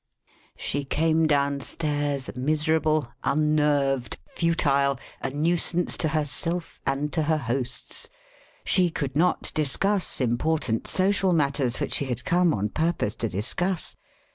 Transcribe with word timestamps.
She 0.57 0.83
came 0.83 1.27
downstairs 1.27 2.31
miserable, 2.35 3.09
unnerved, 3.23 4.17
futile, 4.25 4.97
a 5.21 5.29
nuisance 5.29 5.95
to 5.97 6.07
herself 6.07 6.81
and 6.87 7.13
to 7.13 7.21
her 7.21 7.37
hosts. 7.37 8.09
She 8.63 8.89
could 8.89 9.15
not 9.15 9.51
discuss 9.53 10.19
important 10.19 10.87
social 10.87 11.33
matters, 11.33 11.79
which 11.79 11.93
she 11.93 12.05
had 12.05 12.25
come 12.25 12.51
on 12.51 12.69
purpose 12.69 13.13
to 13.17 13.29
discuss. 13.29 13.95